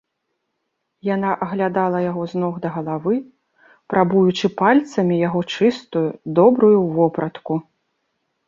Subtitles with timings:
[1.15, 3.15] Яна аглядала яго з ног да галавы,
[3.95, 6.07] прабуючы пальцамі яго чыстую,
[6.41, 7.53] добрую вопратку.